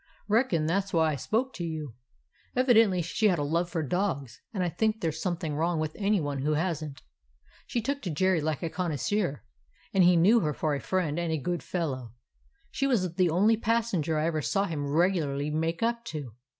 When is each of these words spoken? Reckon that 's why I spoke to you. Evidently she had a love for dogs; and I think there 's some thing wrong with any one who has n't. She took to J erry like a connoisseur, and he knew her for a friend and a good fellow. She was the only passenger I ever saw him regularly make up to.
Reckon 0.27 0.65
that 0.65 0.87
's 0.87 0.93
why 0.93 1.11
I 1.11 1.15
spoke 1.15 1.53
to 1.53 1.63
you. 1.63 1.93
Evidently 2.55 3.03
she 3.03 3.27
had 3.27 3.37
a 3.37 3.43
love 3.43 3.69
for 3.69 3.83
dogs; 3.83 4.41
and 4.51 4.63
I 4.63 4.69
think 4.69 4.99
there 4.99 5.11
's 5.11 5.21
some 5.21 5.37
thing 5.37 5.53
wrong 5.53 5.79
with 5.79 5.95
any 5.95 6.19
one 6.19 6.39
who 6.39 6.53
has 6.53 6.83
n't. 6.83 7.03
She 7.67 7.81
took 7.83 8.01
to 8.01 8.09
J 8.09 8.25
erry 8.25 8.41
like 8.41 8.63
a 8.63 8.69
connoisseur, 8.71 9.43
and 9.93 10.03
he 10.03 10.15
knew 10.17 10.39
her 10.39 10.53
for 10.55 10.73
a 10.73 10.79
friend 10.79 11.19
and 11.19 11.31
a 11.31 11.37
good 11.37 11.61
fellow. 11.61 12.13
She 12.71 12.87
was 12.87 13.13
the 13.13 13.29
only 13.29 13.57
passenger 13.57 14.17
I 14.17 14.25
ever 14.25 14.41
saw 14.41 14.65
him 14.65 14.87
regularly 14.87 15.51
make 15.51 15.83
up 15.83 16.03
to. 16.05 16.33